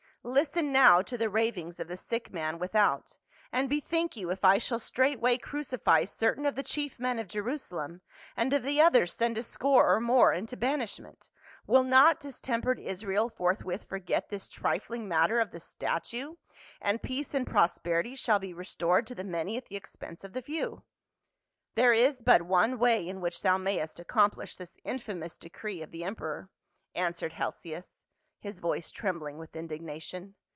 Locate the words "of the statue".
15.39-16.35